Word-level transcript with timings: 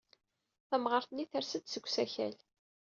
Tamɣart-nni 0.69 1.25
ters-d 1.31 1.65
seg 1.69 1.85
usakal. 1.87 2.35